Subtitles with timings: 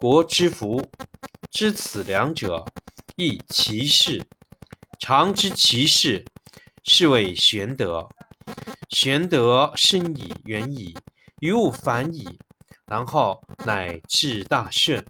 [0.00, 0.82] 国之福。
[1.50, 2.64] 知此两者，
[3.16, 4.24] 亦其事。
[4.98, 6.24] 常知其事，
[6.82, 8.08] 是谓玄德。
[8.88, 10.96] 玄德深矣，远矣，
[11.40, 12.38] 于物反矣，
[12.86, 15.04] 然后乃至大顺。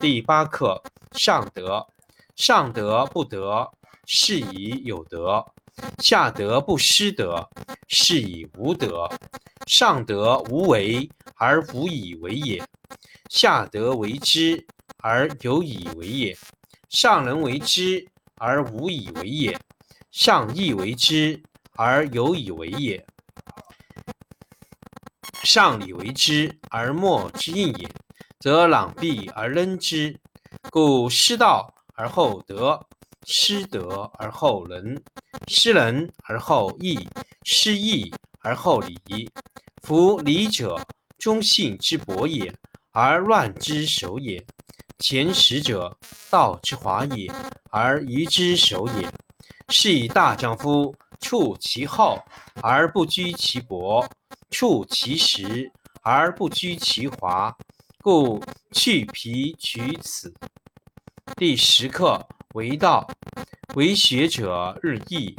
[0.00, 0.82] 第八课：
[1.12, 1.86] 上德。
[2.34, 3.70] 上德不德，
[4.06, 5.40] 是以有德；
[6.02, 7.48] 下德不失德，
[7.86, 9.08] 是以无德。
[9.68, 12.62] 上德无为而无以为也，
[13.30, 14.66] 下德为之
[14.98, 16.36] 而有以为也。
[16.88, 18.06] 上人为之
[18.36, 19.58] 而无以为也，
[20.10, 21.42] 上义为之
[21.74, 23.04] 而有以为也。
[25.42, 27.88] 上礼为之而莫之应也，
[28.40, 30.18] 则攘臂而扔之。
[30.70, 32.84] 故失道而后德，
[33.26, 35.00] 失德而后仁，
[35.46, 37.08] 失仁而后义，
[37.44, 39.30] 失义而后礼。
[39.82, 40.84] 夫礼者，
[41.18, 42.52] 忠信之薄也，
[42.92, 44.44] 而乱之首也。
[44.98, 45.96] 前识者，
[46.30, 47.30] 道之华也，
[47.70, 49.10] 而愚之首也。
[49.68, 52.22] 是以大丈夫处其厚
[52.62, 54.06] 而不居其薄。
[54.48, 55.70] 处其实
[56.02, 57.54] 而不居其华，
[58.00, 58.40] 故
[58.70, 60.32] 去皮取此。
[61.36, 62.24] 第十课
[62.54, 63.06] 为道，
[63.74, 65.36] 为学者日益，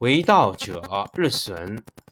[0.00, 1.80] 为道者日损，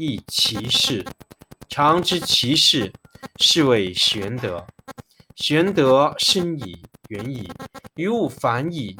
[0.00, 1.04] 亦其事。
[1.68, 2.90] 常知其事，
[3.38, 4.66] 是谓玄德。
[5.36, 7.52] 玄德深矣，远矣，
[7.96, 8.96] 于物反矣，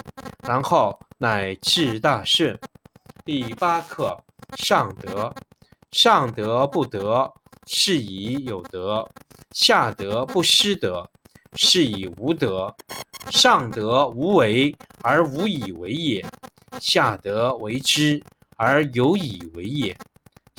[0.47, 2.59] 然后乃至大顺。
[3.25, 4.15] 第八课：
[4.59, 5.35] 上德。
[5.93, 7.33] 上德不德，
[7.67, 9.03] 是以有德；
[9.53, 11.09] 下德不失德。
[11.57, 12.73] 是以无德，
[13.31, 16.25] 上德无为而无以为也，
[16.79, 18.23] 下德为之
[18.57, 19.97] 而有以为也。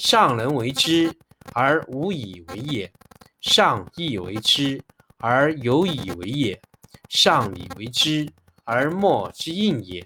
[0.04, 1.16] 上人为之
[1.54, 2.92] 而无以为也，
[3.40, 4.82] 上义为之
[5.20, 6.60] 而有以为也，
[7.08, 8.28] 上礼为之
[8.64, 10.04] 而莫之应也，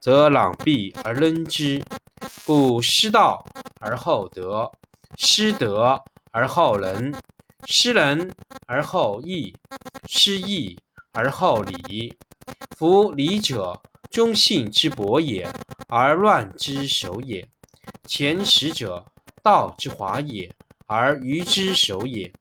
[0.00, 1.80] 则攘臂而扔之。
[2.44, 3.46] 故失道
[3.78, 4.68] 而后德，
[5.16, 6.02] 失德
[6.32, 7.14] 而后仁。
[7.66, 8.34] 失仁
[8.66, 9.54] 而后义，
[10.08, 10.76] 失义
[11.12, 12.12] 而后礼。
[12.76, 13.80] 夫礼者，
[14.10, 15.48] 忠信之薄也，
[15.86, 17.48] 而乱之首也。
[18.06, 19.04] 前识者，
[19.42, 20.50] 道之华也，
[20.86, 22.32] 而愚之首也。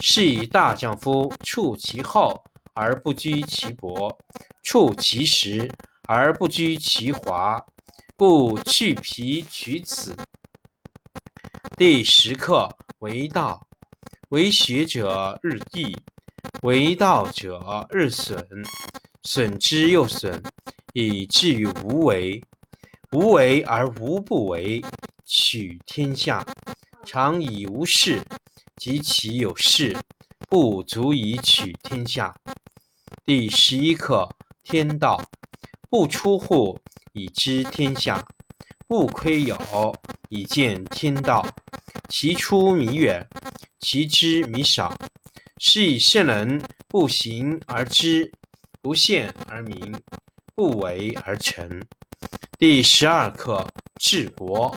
[0.00, 2.42] 是以大丈夫处其厚
[2.72, 4.16] 而不居其薄，
[4.62, 5.70] 处其实
[6.06, 7.64] 而不居其华，
[8.16, 10.16] 故去皮取此。
[11.76, 12.68] 第十课
[13.00, 13.66] 为道。
[14.30, 15.96] 为学者日益，
[16.62, 18.44] 为道者日损，
[19.22, 20.42] 损之又损，
[20.92, 22.42] 以至于无为。
[23.12, 24.82] 无为而无不为，
[25.26, 26.44] 取天下
[27.04, 28.22] 常以无事，
[28.76, 29.96] 及其有事，
[30.48, 32.34] 不足以取天下。
[33.24, 34.28] 第十一课：
[34.62, 35.22] 天道
[35.88, 36.78] 不出户，
[37.12, 38.22] 以知天下；
[38.86, 39.58] 不窥有，
[40.28, 41.46] 以见天道。
[42.08, 43.26] 其出弥远，
[43.80, 44.94] 其知弥少。
[45.58, 48.30] 是以圣人不行而知，
[48.82, 49.94] 不见而明，
[50.54, 51.82] 不为而成。
[52.58, 53.66] 第十二课
[53.98, 54.76] 治国。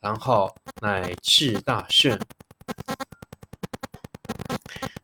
[0.00, 2.18] 然后乃至大顺。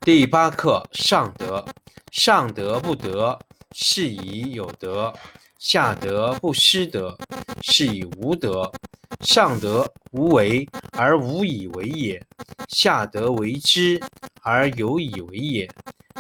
[0.01, 1.65] 第八课：上德。
[2.13, 3.39] 上德不德，
[3.73, 5.13] 是以有德；
[5.59, 7.15] 下德不失德，
[7.61, 8.73] 是以无德。
[9.21, 12.25] 上德无为而无以为也，
[12.69, 14.01] 下德为之
[14.43, 15.71] 而有以为也。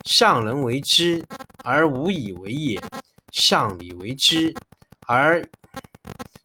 [0.04, 1.24] 上人为之
[1.64, 2.80] 而无以为也，
[3.32, 4.54] 上礼为之
[5.06, 5.42] 而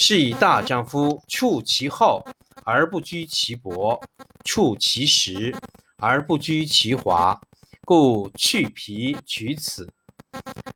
[0.00, 2.24] 是以大丈夫处其厚。
[2.64, 3.98] 而不居其薄，
[4.44, 5.56] 处其实
[5.96, 7.40] 而不居其华，
[7.86, 9.90] 故去皮取此。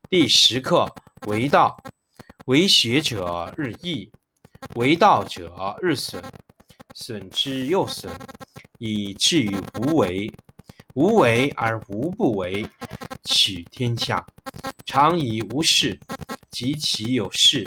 [0.09, 0.91] 第十课
[1.27, 1.77] 为道，
[2.47, 4.11] 为学者日益，
[4.75, 6.25] 为道者日损，
[6.95, 8.11] 损之又损，
[8.79, 10.33] 以至于无为。
[10.95, 12.67] 无为而无不为，
[13.25, 14.25] 取天下
[14.87, 15.99] 常以无事，
[16.51, 17.67] 及其有事，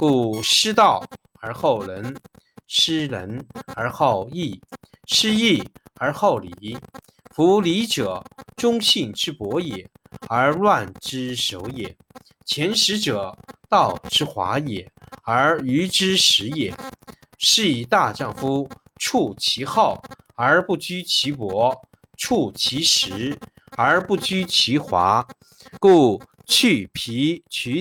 [0.00, 1.04] 故失道
[1.42, 2.16] 而后仁。
[2.66, 3.44] 失仁
[3.76, 4.58] 而后义，
[5.06, 5.62] 失义
[5.96, 6.78] 而后礼。
[7.34, 8.24] 夫礼者，
[8.56, 9.86] 忠信之薄也，
[10.26, 11.94] 而乱之首也。
[12.46, 13.36] 前识者，
[13.68, 14.90] 道之华也，
[15.24, 16.74] 而愚之始也。
[17.36, 18.66] 是以大丈夫
[18.98, 20.00] 处其厚
[20.34, 21.78] 而不居其薄，
[22.16, 23.38] 处其实
[23.76, 25.26] 而不居其华。
[25.78, 27.78] 故去皮取。